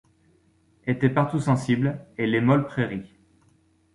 Était 0.87 1.11
partout 1.11 1.39
sensible, 1.39 2.03
et 2.17 2.25
les 2.25 2.41
molles 2.41 2.65
prairies 2.65 3.13